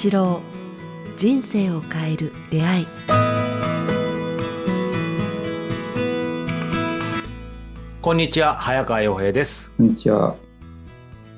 [0.00, 0.40] 八郎
[1.16, 2.86] 人生を変える出会い。
[8.00, 9.72] こんにちは早川洋平です。
[9.76, 10.36] こんにちは。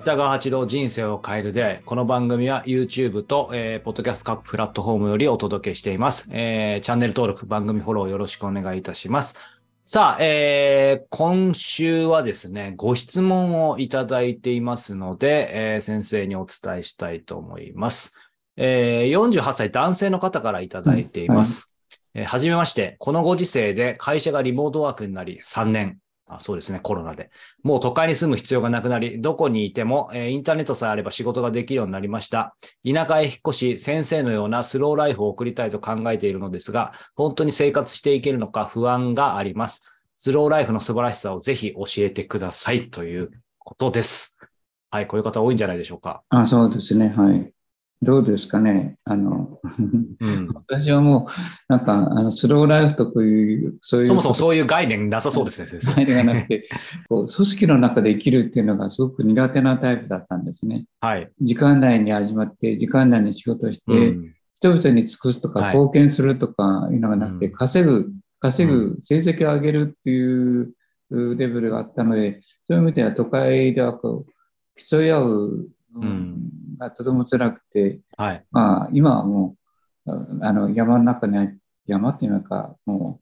[0.00, 1.78] 北川八郎人生を変える出会い。
[1.86, 9.38] この番組は YouTube と、えー、ポッドキャスト各プラットフォームよりお届けしています、えーチャンネル登録番組フォローよろしくお願いいたします。
[9.86, 18.18] さあ、えー今週はですね、ご質問をいただいていますので、えー先生にお伝えしたいと思います。
[18.62, 21.72] えー48歳男性の方からいただいています。
[22.14, 25.98] えーはじめまして、このご時世で会社がリモートワークになり3年。
[26.32, 27.30] あそうですね、コロナで。
[27.64, 32.54] もう都会に住む必要がなくなり、どこにいても、えーインターネットさえあれば仕事ができるようになりました。
[32.86, 39.82] 田舎へ引っ越し、先生のようなスローライフを送りたいと考えているのですが、本当に生活していけるのか不安があります。
[40.14, 44.36] スローライフの素晴らしさをぜひ教えてくださいということです。
[44.90, 46.22] はい、こういう方多いんじゃないでしょうか。
[46.28, 47.08] あ、そうですね。
[47.08, 47.52] はい。
[48.02, 48.96] どうですかね？
[49.04, 49.60] あの、
[50.20, 50.48] うん。
[50.54, 55.92] 私はもう、なんか、あのスローライフとこういう、そういう、そもそもそういう概念なさそうですね、先生。
[55.96, 56.68] 概念がなくて、
[57.10, 60.86] こう組織の中で生きるっていうのがすごく苦手なタイプだったんですね。
[61.00, 61.30] はい。
[61.42, 70.74] 時間内に始まって、時間内に仕事して、うん人々に尽くすとか、はい貢献するとかいうのがなくて、うん稼ぐ、稼ぐ、成績を上げるっていう
[71.10, 74.32] レベルがあったので、そういう意味では都会ではこう
[74.76, 78.44] 競い合うのんがとても辛くて、はい。
[78.50, 79.56] まあ、今はも
[80.06, 80.10] う、
[80.42, 81.48] ああの山の中にあ、
[81.86, 83.20] 山っていうのか、も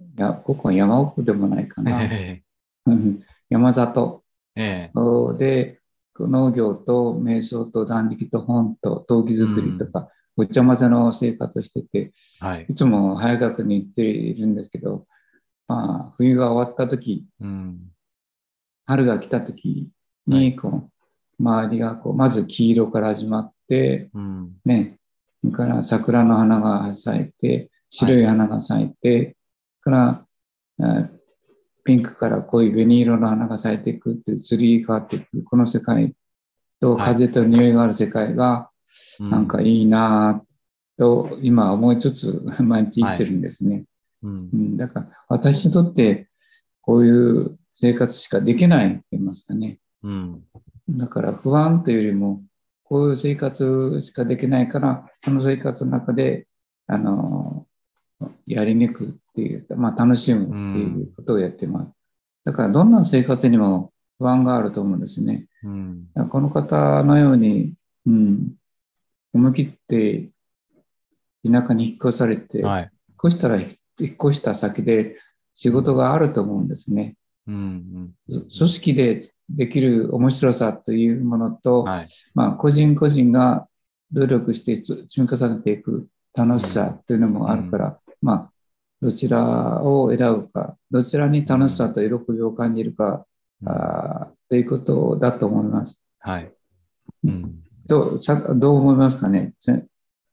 [0.00, 2.02] う、やここは山奥でもないかな。
[2.02, 2.42] え
[2.86, 4.24] うん山里
[4.56, 4.90] え
[5.38, 5.80] で、
[6.18, 12.66] 農業と瞑想と断食と本と陶器作りとか、ごっちゃ混ぜの生活をしてて、はい。
[12.68, 15.06] いつも早学に行っているんですけど、
[15.68, 17.80] まあ、冬が終わった時、うん。
[18.86, 19.90] 春が来た時
[20.26, 20.90] に、こう、
[21.38, 24.52] 周りがこう、まず黄色から始まって、うん。
[24.64, 24.98] ね、
[25.52, 29.36] から桜の花が咲いて、白い花が咲いて、
[29.80, 30.26] から、
[30.80, 31.08] あ
[31.84, 36.14] ピンクから濃い紅色の花が咲いていくっていう、ツリー変わっていく、この世界
[36.80, 38.70] とはい風と匂いがある世界が、
[39.20, 43.84] うなんか、いいなぁと、今思いつつ、 毎日生きてるんですね。
[44.22, 44.56] うんう。
[44.56, 46.28] ん、だから、私にとって、
[46.82, 49.78] こういう生活しかできないって言いますかね。
[50.02, 50.44] うん。
[50.96, 52.42] だから不安というよりも、
[52.84, 56.46] こういう生活しかできないから、この生活の中で、
[56.86, 57.66] あの、
[58.46, 61.92] やり抜くっていう、まあ楽しむっていうことをやってます。
[62.44, 65.46] だからどんな生活にも不安があると思うんですね。
[65.64, 66.08] うん。
[66.28, 67.74] この方のように、
[68.06, 68.52] うん、
[69.32, 70.30] 思い切って
[71.50, 72.82] 田舎に引っ越されて、はい。
[72.82, 72.90] 引っ
[73.26, 75.16] 越したら引っ越した先で
[75.54, 77.16] 仕事があると思うんですね。
[77.46, 78.10] うん。
[78.28, 82.06] 組織でできる面白さというものと、はい。
[82.34, 83.66] まあ、個人個人が
[84.12, 88.52] 努力して積み重ねていく楽しさというのもあるから、まあ、
[89.00, 93.26] どちらを選ぶか、どちらに楽しさと喜びを感じるか、
[93.64, 96.00] あーということだと思います。
[96.18, 96.52] はい。
[97.24, 97.62] うん。
[97.86, 99.54] どうさどう思いますかね？
[99.58, 99.84] せ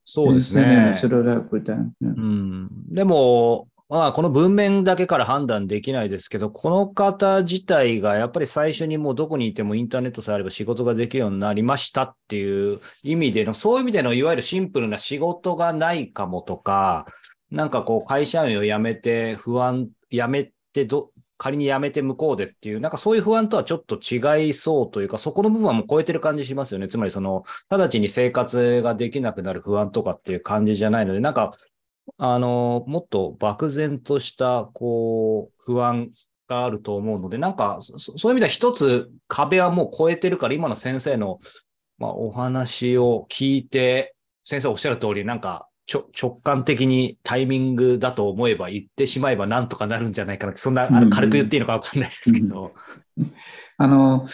[0.05, 1.07] そうですねス。
[1.07, 1.85] ローライフみたいな。
[2.01, 2.69] うん。
[2.89, 17.07] でも、まあ、この文面だけから判断できないですけど、この方自体がやっぱり最初にもうどこにいてもインターネットさえあれば仕事ができるようになりましたっていう意味での、そういう意味でのいわゆるシンプルな仕事がないかもとか、
[17.49, 26.89] なんかこう会社員を辞めて不安、辞めてど、仮に辞めて向こうでっていう、なんかそういう不安とはちょっと違いそうというか、そこの部分はもう超えてる感じしますよね。
[26.89, 31.49] つまりその、直ちに生活ができなくなる不安とかっていう感じじゃないので、なんか
[32.17, 36.09] あの、もっと漠然とした、こう、不安
[36.47, 41.37] があると思うので、なんか、そそういう意味では一つ壁はもう超えてるから、今の先生の、
[41.97, 52.73] まあ、お話を聞いて、先生おっしゃる通り、なんか、ちょ直感的にタイミングだと思えば言ってしまえばなんとかなるんじゃないかなそんな、あの、うんうん軽く言っていいのかわかんないですけど。
[53.77, 54.27] あの、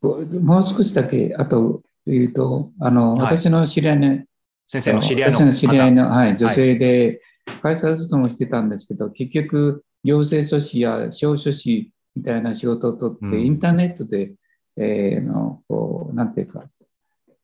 [0.00, 4.26] こうもう少しだけ、あと言うと、あの、はい私の知り合いね、
[4.70, 5.94] 先生の知り合いの私の知り合い方。
[5.96, 7.20] の、はい、女性で、
[7.60, 13.46] 会社勤めをしてたんですけど、結局、行政書士や司法書士みたいな仕事を取って、うん。
[13.46, 14.32] インターネットで、
[14.76, 16.70] えーの、こう、なんていうか、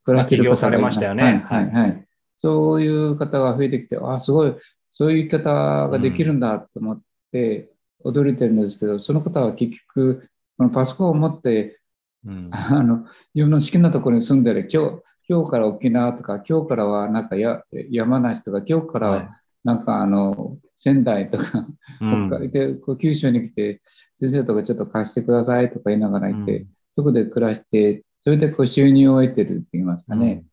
[0.04, 1.44] 暮らしてる方されましたよね。
[1.48, 2.06] はい、はい、はい。
[2.36, 4.54] そういう方が増えてきて、あ、すごい、
[4.92, 7.00] そういう方ができるんだと思っ
[7.32, 7.72] て、
[8.04, 10.28] 驚いてるんですけど、その方は結局、
[10.58, 11.80] このパソコンを持って、
[12.24, 12.50] うん。
[12.52, 19.28] あの自分の好きなところに住んでる今日今日から沖縄とか今日からはなんかや山梨とか今日からはは
[19.64, 23.80] なんかあの仙台とか、うん北海で九州に来て
[24.16, 30.44] 先生とかちょっと貸してくださいとか言いながらいて、そこで暮らしてそれでこう収入を得てるって言いますかね、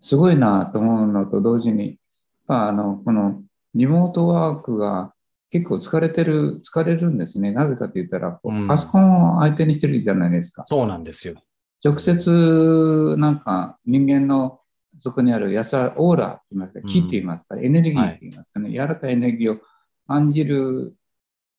[0.00, 1.98] すごいなと思うのと同時に、
[2.46, 3.42] まあ、あの、この
[3.74, 5.12] リモートワークが
[5.50, 7.50] 結構疲れてる、疲れるんですね。
[7.50, 10.64] なぜかと言ったら、パソコンを相手にしてるじゃないですか。
[10.66, 11.34] そうなんですよ。
[11.84, 14.60] 直接、なんか人間の
[14.98, 16.86] そこにあるやさ、オーラって言いますか、うん。
[16.86, 19.60] 気って言いますか、エネルギーって言いますかね、柔らかいエネルギーを
[20.06, 20.94] 感じる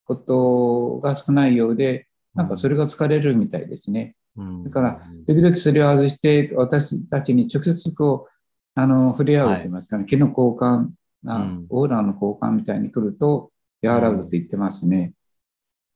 [0.04, 4.14] ことが少ないようで、なんかそれが疲れるみたいですね。
[4.36, 4.64] うん。
[4.64, 8.32] だから、時々それを外して、私たちに直接こう、
[8.74, 10.90] あの、触れ合うと言いますかね、気の交換、
[11.26, 11.66] あうん。
[11.68, 13.50] オーラの交換みたいに来ると、
[13.82, 15.14] 和らぐって言ってますね。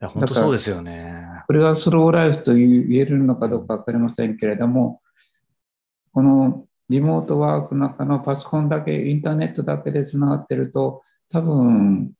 [0.02, 1.26] いや本当そうですよね。
[1.46, 5.00] これがスローライフと言えるのかどうかわかりませんけれども、
[6.12, 12.12] このリモートワークの中のパソコンだけ、インターネットだけでつながってると、多分、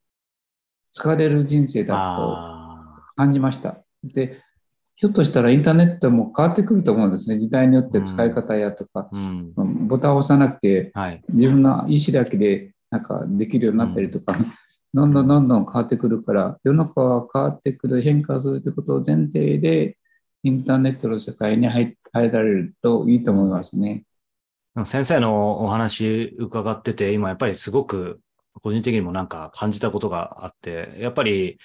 [0.94, 3.78] 疲れる人生だとあ感じました。
[4.02, 4.40] で、
[4.96, 7.38] ひょっとしたらインターネットも変わってくると思うんですね。
[7.38, 9.88] 時代によって使い方やとか、ーうん。
[9.88, 11.23] ボタンを押さなくて、はい。
[11.28, 14.37] 自分の意思だけでなんかできるようになったりとか、
[14.97, 19.99] どんどんどんどん変わってくるから、世の中は変わってくる、変化するということを前提で、
[20.43, 24.05] インターネットの世界に入入られるといいと思いますね。
[24.87, 28.21] 先生のお話伺ってて、今やっぱりすごく
[28.63, 31.59] 個人的にもなんか感じたことがあって、やっぱり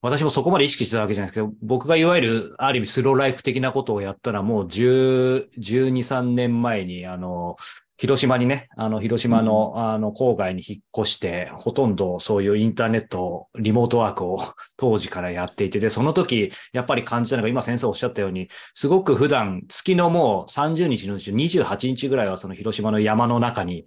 [0.00, 7.56] 私もそこまで意識してたわけじゃないですけど、僕がいわゆるある意味スローライフ的なことをやったらもう10、12、3年前にあの、
[7.98, 14.38] 広島にね、あの、広島の、あの、郊外に引っ越して、ほとんどそういうインターネット、リモートワークを
[14.78, 23.84] 当時からやっていて、で、その時、やっぱり感じたのが、今先生おっしゃったように、すごく普段、月のもう30日のうち28日ぐらいはその広島の山の中に、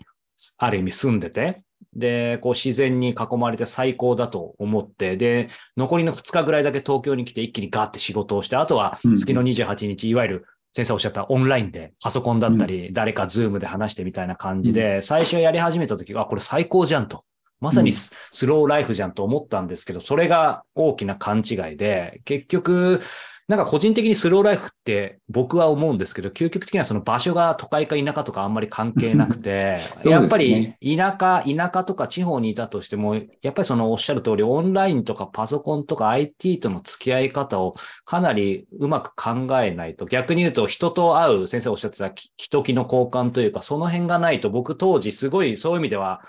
[0.57, 17.23] ある意味住んでて、で、こう自然に囲まれて最高だと思って、で、残りの2日ぐらいだけ東京に来て一気にガーって仕事をして、あとはうん月の28日、いわゆる先生おっしゃったオンラインでパソコンだったり、誰かズームで話してみたいな感じで、最初やり始めた時は、あ、これ最高じゃんと。
[17.59, 23.01] まさにススローライフじゃんと思ったんですけど、それが大きな勘違いで、結局、
[23.47, 30.11] なんか個人的にスローライフって僕は思うんですけど、究極的にはその場所が都会か田舎とかあんまり関係なくて、 すね。
[30.11, 37.73] やっぱり田舎、田舎とか地方にいたとしても、やっぱりそのおっしゃる通りオンラインとかパソコンとか IT との付き合い方を
[38.05, 46.21] かなりうまく考えないと、逆に言うと人と会う、先生おっしゃってたき人気の交換というか、その辺がないと僕当時すごいそういう意味では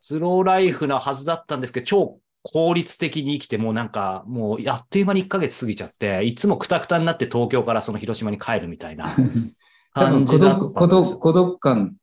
[0.00, 2.18] スローライフなはずだったんですけど、超
[2.52, 9.06] 効率的に生きて、もうなんか、もうあっという間に1ヶ月過ぎちゃって、いつもクタクタになって東京からその広島に帰るみたいな
[9.94, 11.96] 感じだった独、孤独、孤独感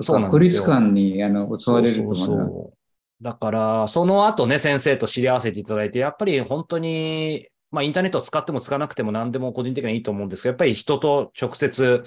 [0.00, 2.26] そうなんですよ立感にあの襲われると思います。
[2.26, 2.80] そうそうそう
[3.22, 12.02] だから、その後ね、先生と知り合わせていただいて、やっぱり本当に、まあ、インターネットを使っても使わなくても何でも個人的にはいいと思うんですけど、やっぱり人と直接、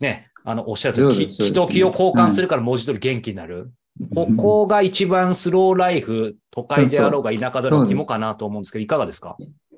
[0.00, 3.72] ね、あの、おっしゃるとり、そうですそうです人気を交換するから文字通り元気になる。
[4.14, 9.36] こ こが一番スローライフ、都会であろうが田舎であろうが肝かなと思うんですけど、いかがですか？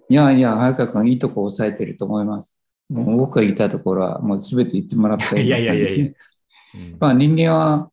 [0.09, 2.57] いやいや、早川君いいとこ押さえてると思います。
[2.91, 6.07] もう僕が言いたいところはもう全て言ってもらったいやないやいやいや。
[6.07, 6.15] うん
[7.01, 7.91] まあ人間は、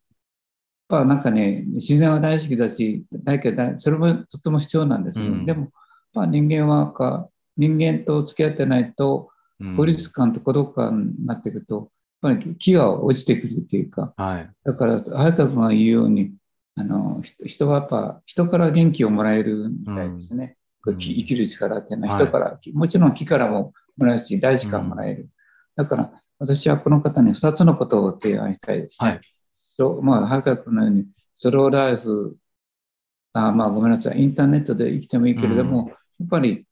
[0.89, 5.27] まあなんかね、自然は大好きだし、だけど、それもとても必要なんですよ。
[5.27, 5.69] うんでも、
[6.13, 14.49] まあ人間はか、人間と付き合ってないと、うん孤立感と孤独感になっていくと、ぱり気が落ちてくるっていうか、はい。
[14.63, 16.33] だから、早川君が言うように、
[16.75, 20.43] あの、人人はやっぱ、人から元気をもらえるみたいですね。
[20.53, 20.59] うん
[20.97, 25.29] き生きる力っていうのははい人から、もちろん木からももらえるし、大地からもらえる。
[25.75, 29.09] だから、私はこの方に2つのことを提案したいですね。
[29.09, 29.21] はい
[30.01, 32.37] まあ、早川君のように、スローライフ、
[33.33, 36.65] あまあ、ごめんなさい、インターネットで生きてもいいけれども、やっぱり、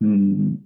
[0.00, 0.64] うん、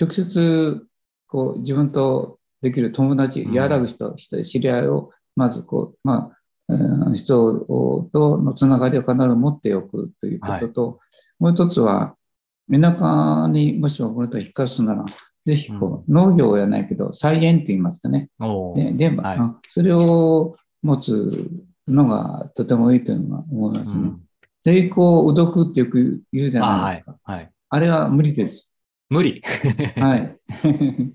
[0.00, 0.86] 直接、
[1.26, 6.32] こう、自分とできる友達、うん和らぐ人、人知り合いを、まずこう、ま
[6.68, 11.00] あ、うん人とのつながりを必ず持っておくということと、
[11.38, 12.14] もう一つは、
[12.70, 15.04] 田舎にもしもこの人引っ越すなら、
[15.46, 18.28] ぜひこう、農業やないけど、菜園と言いますかね。
[18.76, 21.50] で、ではいあそれを持つ
[21.88, 23.96] のがとてもいいというのは思いますね。
[23.96, 24.22] うん
[24.62, 27.16] 成功うどくってよく言うじゃあはいないですか。。
[27.22, 27.50] はい。
[27.70, 28.69] あれは無理です。
[29.10, 29.42] 無理。
[29.96, 30.36] はい。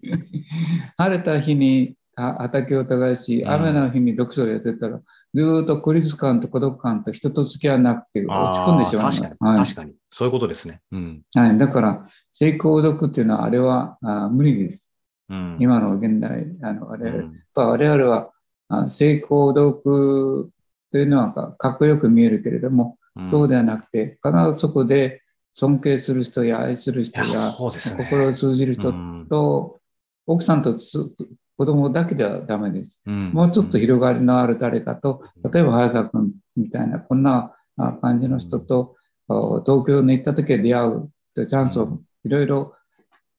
[0.98, 5.02] 晴れた日には畑を耕し、うん雨の日に読書をやってたら、
[5.34, 9.24] ずーっと孤立感と孤独感と人と付き合わなくて落ち込んでしまいます。
[9.26, 9.94] あー確かに、はい確かに。
[10.10, 10.82] そういうことですね。
[10.92, 11.22] うん。
[11.36, 11.58] はい。
[11.58, 14.92] だから、成功うどくっていうのは、あれはあー無理です。
[15.30, 15.58] うん。
[15.60, 18.32] 今の現代、あの我々、やっうんぱ我々は
[18.68, 20.52] あ成功うどく
[20.92, 25.22] というのはかかっこよく見えるけれども、うんそうではなくて、必ずそこで
[25.56, 29.80] 尊敬する人や愛する人いや心を通じる人うんと、
[30.28, 31.12] 奥さんとつ
[31.58, 33.02] 子供だけではダメです。
[33.06, 38.96] うんもうちょっと広がりのある誰かと、例えば早川君みたいな、こんなあ感じの人と、
[39.30, 42.76] お東京に行った時は出会うというチャンスをいろいろ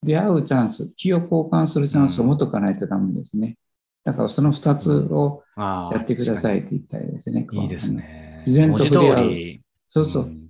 [0.03, 3.59] 出会うチャンス、気を交換するチャンスを持っとかないとダメですね。
[4.05, 7.47] だからその2つをやってくださいって言いたいですね。
[7.53, 8.43] いいですね。
[8.47, 9.63] 自然と文字通触れ合うり。
[9.91, 10.47] そうそうう、ん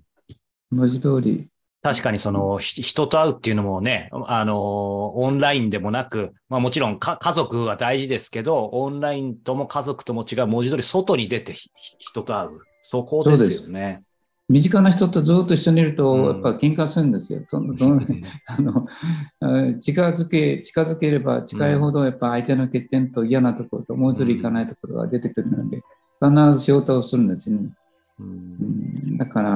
[0.70, 1.48] 文字通り。
[1.86, 11.54] 確かにそのひ人と会うっていうのもね、あの、オンラインでもなく、まあもちろんか家族は大事ですけど、オンラインとも家族とも違う文字通り外に出て
[12.00, 12.60] 人と会う。
[12.80, 14.02] そこですよね。
[14.48, 17.42] 身近な人とずっと一緒にいるうんと、やっぱ喧嘩するんですよ。
[17.48, 18.00] どんどん
[18.46, 18.86] あの
[19.40, 25.82] あ近づけ、近づければ近いほど、やっぱ相手の欠点と嫌なところと思い通りいかないところが出てくるので、
[26.20, 27.60] 必ず仕事をするんですね。
[28.18, 29.50] ううんんだから、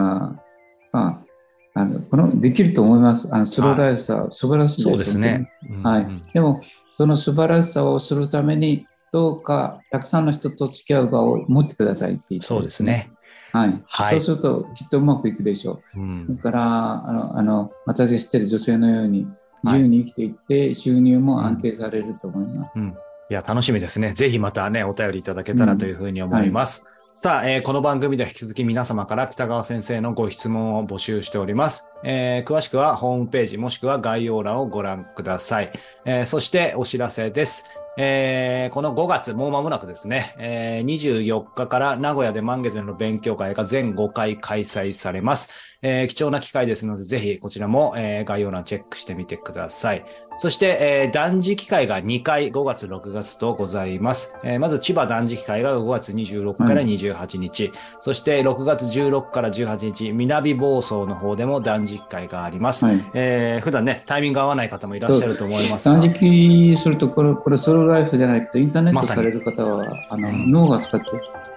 [0.93, 1.30] まあ、
[1.75, 3.29] あのこのできると思います。
[3.31, 5.53] あのスローライフさ、素晴らしいそうですね。
[5.83, 6.61] はいうんでも、
[6.97, 12.83] その素晴らしさをするために、どうかたくさんの人と付き合う場を持ってくださいって言って、そうです。
[12.83, 13.11] ね。
[13.53, 13.83] はい。
[13.87, 16.01] はいそうすると、きっとうまくいくでしょう。
[16.01, 22.71] うんだから、あの、あの私が知ってる女性のように、はい自由に生きていって、収入も安定されると思います。
[22.77, 22.95] うん。
[23.31, 24.15] いや、楽しみですね。
[24.15, 26.87] ぜひまたね、お便りいただけたらというふうに思います。
[27.13, 31.89] さあ、えーこの番組で引き続き皆様から北川先生のご質問を募集しております。
[32.05, 35.73] えー詳しくはホームページもしくは概要欄をご覧ください。
[36.05, 37.65] えーそしてお知らせです。
[37.99, 45.51] えーこの5月、もう間もなくですね、えー24日から名古屋で満月の勉強会が全5回開催されます。
[45.83, 50.05] えー貴重な機会ですので、ぜひこちらも、え概要欄チェックしてみてください。
[50.41, 54.35] そして、えー断食会が2回、5月、6月とございます。
[54.43, 57.71] えーまず、千葉断食会が5月26から28日、
[58.01, 62.87] そして6月16から18日、南房総の方でも断食会があります。
[62.87, 63.05] はい。
[63.13, 65.97] えー普段ね、タイミング合わない方もいらっしゃると思いますが。
[65.97, 71.07] 断食すると、これ、これソロライフじゃないけど、インターネットされる方は、あの、うん脳が使って、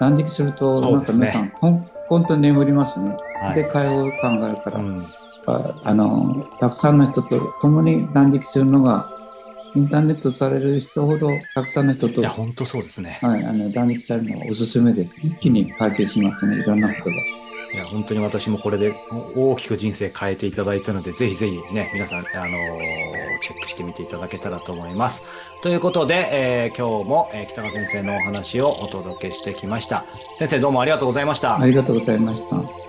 [0.02, 3.16] 断食すると、なんか皆さん、ほん本当に眠りますね。
[3.42, 5.06] はいで、会話を考えるから、うん
[5.46, 9.10] ああの、たくさんの人と共に断食するのが、
[9.76, 13.20] インターネットされる人ほど、たくさんの人と、いや、は本当そうですね。
[13.38, 15.16] い、あの断食されるのがおすすめです。
[15.22, 17.16] 一気に解決しますね、いろんなことが。
[17.74, 18.94] いや、本当に私もこれで
[19.36, 23.04] 大きく人生変えていただいたので、ぜひぜひね、皆さん、あのー
[23.42, 25.24] チェックしてみていただけたらと思います。
[25.64, 30.06] ということで、えー今日も、えー北川先生のお話をお届けしてきました。
[30.38, 31.60] 先生どうもありがとうございました。
[31.60, 32.83] ありがとうございました。